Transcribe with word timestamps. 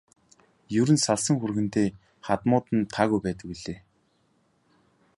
Ер 0.79 0.89
нь 0.93 1.03
салсан 1.05 1.35
хүргэндээ 1.39 1.87
хадмууд 2.25 2.65
нь 2.77 2.89
таагүй 2.93 3.19
байдаг 3.23 3.45
билээ. 3.49 3.79